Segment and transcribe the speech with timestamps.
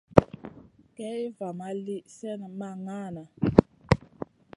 [0.95, 3.23] Kay va ma li slèhna ma ŋahna.